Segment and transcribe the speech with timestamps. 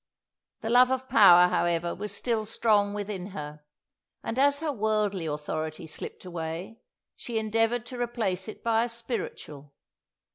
[0.61, 3.63] The love of power, however, was still strong within her,
[4.23, 6.79] and as her worldly authority slipped away,
[7.15, 9.75] she endeavoured to replace it by a spiritual.